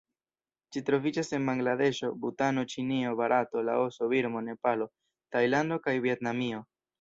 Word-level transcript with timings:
Ĝi 0.75 0.81
troviĝas 0.85 1.27
en 1.37 1.43
Bangladeŝo, 1.49 2.09
Butano, 2.23 2.63
Ĉinio, 2.71 3.11
Barato, 3.19 3.63
Laoso, 3.69 4.09
Birmo, 4.15 4.43
Nepalo, 4.49 4.89
Tajlando 5.37 5.79
kaj 5.87 5.97
Vjetnamio. 6.09 6.65